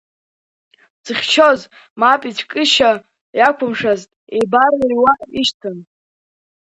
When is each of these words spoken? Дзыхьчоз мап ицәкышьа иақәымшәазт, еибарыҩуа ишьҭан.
Дзыхьчоз 1.03 1.59
мап 1.99 2.21
ицәкышьа 2.29 2.91
иақәымшәазт, 3.39 4.09
еибарыҩуа 4.35 5.13
ишьҭан. 5.39 5.77